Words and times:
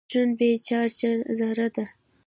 نیوټرون 0.03 0.29
بې 0.37 0.49
چارجه 0.67 1.11
ذره 1.39 1.67
ده. 1.75 1.85